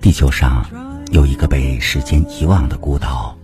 [0.00, 0.64] 地球上
[1.10, 3.36] 有一个被时间遗忘的孤岛，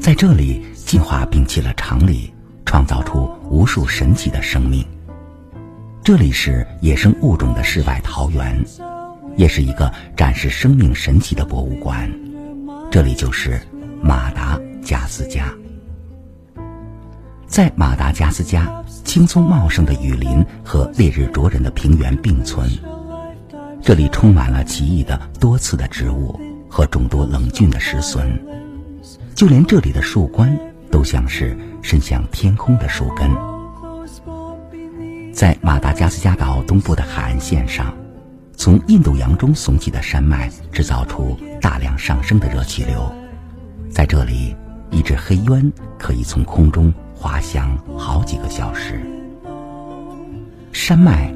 [0.00, 2.32] 在这里，进化摒弃了常理，
[2.66, 4.84] 创造出无数神奇的生命。
[6.04, 8.62] 这里是野生物种的世外桃源，
[9.36, 12.10] 也是一个展示生命神奇的博物馆。
[12.90, 13.60] 这里就是
[14.02, 15.52] 马达加斯加。
[17.46, 18.70] 在马达加斯加，
[19.04, 22.68] 青葱茂盛的雨林和烈日灼人的平原并存，
[23.82, 26.38] 这里充满了奇异的多刺的植物
[26.70, 28.40] 和众多冷峻的石笋，
[29.34, 30.56] 就连这里的树冠
[30.88, 33.28] 都像是伸向天空的树根。
[35.34, 37.92] 在马达加斯加岛东部的海岸线上，
[38.56, 43.12] 从印度洋中耸起的山脉制造出大量上升的热气流，
[43.90, 44.54] 在这里，
[44.92, 49.00] 一只黑鸢可以从空中滑翔好几个小时。
[50.70, 51.31] 山脉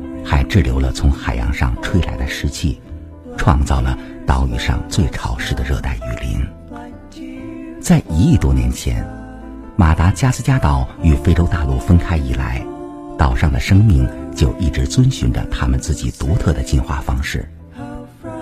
[0.57, 2.81] 滞留了从海洋上吹来的湿气，
[3.37, 3.95] 创造了
[4.27, 7.79] 岛屿上最潮湿的热带雨林。
[7.79, 9.07] 在一亿多年前，
[9.77, 12.65] 马达加斯加岛与非洲大陆分开以来，
[13.19, 17.47] 岛上的生命就一直遵循着他们自己独特的进化方式。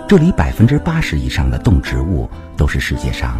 [0.07, 3.37] 这里百分之八十以上的动植物都是世界上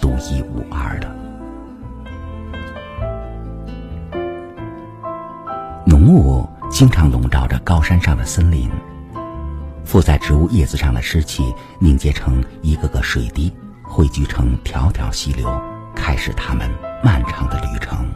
[0.00, 1.16] 独一无二的。
[5.84, 8.70] 浓雾经常笼罩着高山上的森林，
[9.82, 11.42] 附在植物叶子上的湿气
[11.78, 13.50] 凝结成一个个水滴，
[13.82, 15.50] 汇聚成条条溪流，
[15.94, 16.70] 开始它们
[17.02, 18.06] 漫长的旅程。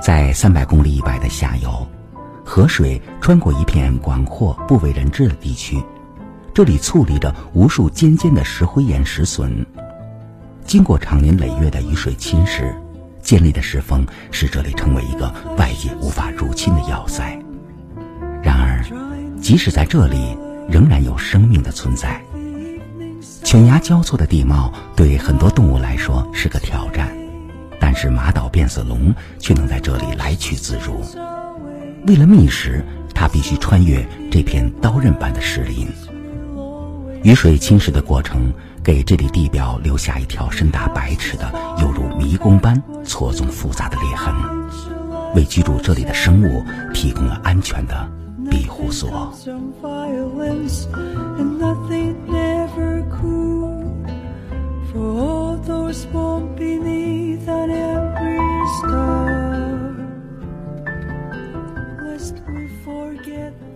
[0.00, 1.84] 在三百公里以外的下游，
[2.44, 5.84] 河水穿过一片广阔不为人知的地区，
[6.54, 9.66] 这里矗立着无数尖尖的石灰岩石笋，
[10.64, 12.72] 经过长年累月的雨水侵蚀，
[13.30, 17.38] 尖利的石峰使这里成为一个外界无法入侵的要塞。
[18.42, 18.84] 然而，
[19.40, 20.36] 即使在这里，
[20.68, 22.20] 仍然有生命的存在。
[23.44, 27.08] 犬牙交错的地貌对很多动物来说是个挑战，
[27.78, 31.00] 但是马岛变色龙却能在这里来去自如。
[32.08, 35.86] 为了觅食，它必须穿越这片刀刃般的石林。
[37.22, 38.50] 雨水侵蚀的过程
[38.82, 44.34] 给这里地表留下一条深达百尺的犹如迷宫般错综复杂的裂痕，
[45.34, 46.64] 为居住这里的生物
[46.94, 48.08] 提供了安全的
[48.50, 49.30] 庇护所。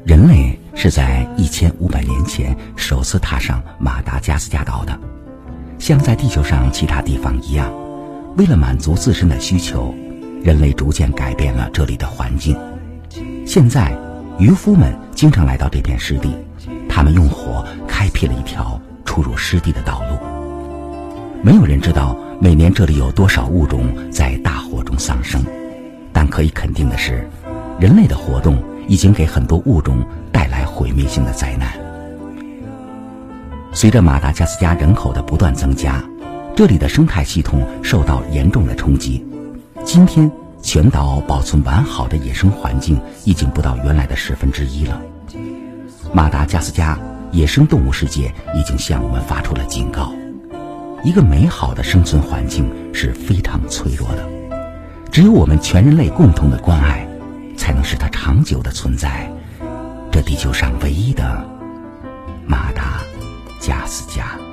[0.07, 0.54] 人类
[0.85, 4.95] 是在一千五百年前首次踏上马达加斯加岛的，
[5.79, 7.73] 像在地球上其他地方一样，
[8.37, 9.95] 为了满足自身的需求，
[10.43, 12.55] 人类逐渐改变了这里的环境。
[13.47, 13.97] 现在，
[14.39, 16.37] 渔夫们经常来到这片湿地，
[16.87, 20.19] 他们用火开辟了一条出入湿地的道路。
[21.43, 25.43] 没有人知道每年这里有多少物种在大火中丧生，
[26.13, 27.27] 但可以肯定的是，
[27.81, 31.69] 人类的活动已经给很多物种带来毁灭性的灾难。
[33.73, 36.03] 随着马达加斯加人口的不断增加，
[36.55, 39.27] 这里的生态系统受到严重的冲击。
[39.85, 40.31] 今天，
[40.63, 45.01] 全岛保存完好的野生环境已经不到原来的十分之一了。
[46.13, 46.99] 马达加斯加
[47.33, 50.13] 野生动物世界已经向我们发出了警告：
[51.03, 54.25] 一个美好的生存环境是非常脆弱的，
[55.11, 57.05] 只有我们全人类共同的关爱，
[57.65, 59.27] 才能使它长久的存在。
[60.13, 61.43] 这地球上唯一的
[62.47, 63.01] 马达
[63.59, 64.44] 加斯加。